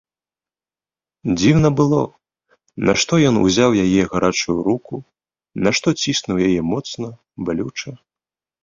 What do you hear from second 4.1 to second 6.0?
гарачую руку, нашто